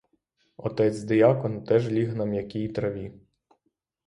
[0.57, 3.13] Отець диякон теж ліг на м'якій траві.